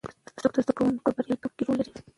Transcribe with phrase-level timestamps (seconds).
[0.41, 1.99] څوک د زده کوونکو په بریالیتوب کې رول لري؟